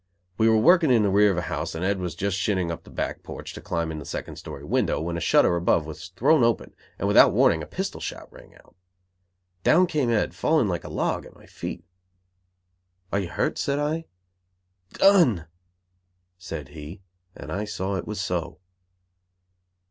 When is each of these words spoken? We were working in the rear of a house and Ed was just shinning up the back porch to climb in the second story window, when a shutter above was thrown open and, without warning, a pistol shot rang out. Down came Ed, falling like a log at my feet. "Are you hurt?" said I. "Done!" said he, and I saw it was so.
We 0.39 0.49
were 0.49 0.57
working 0.57 0.89
in 0.89 1.03
the 1.03 1.11
rear 1.11 1.29
of 1.29 1.37
a 1.37 1.43
house 1.43 1.75
and 1.75 1.85
Ed 1.85 1.99
was 1.99 2.15
just 2.15 2.35
shinning 2.35 2.71
up 2.71 2.83
the 2.85 2.89
back 2.89 3.21
porch 3.21 3.53
to 3.53 3.61
climb 3.61 3.91
in 3.91 3.99
the 3.99 4.03
second 4.05 4.37
story 4.37 4.63
window, 4.63 4.99
when 4.99 5.15
a 5.15 5.19
shutter 5.19 5.55
above 5.55 5.85
was 5.85 6.07
thrown 6.15 6.43
open 6.43 6.73
and, 6.97 7.07
without 7.07 7.33
warning, 7.33 7.61
a 7.61 7.67
pistol 7.67 8.01
shot 8.01 8.27
rang 8.33 8.55
out. 8.55 8.75
Down 9.63 9.85
came 9.85 10.09
Ed, 10.09 10.33
falling 10.33 10.67
like 10.67 10.83
a 10.83 10.89
log 10.89 11.27
at 11.27 11.35
my 11.35 11.45
feet. 11.45 11.85
"Are 13.13 13.19
you 13.19 13.29
hurt?" 13.29 13.59
said 13.59 13.77
I. 13.77 14.05
"Done!" 14.93 15.45
said 16.39 16.69
he, 16.69 17.03
and 17.35 17.51
I 17.51 17.65
saw 17.65 17.93
it 17.93 18.07
was 18.07 18.19
so. 18.19 18.57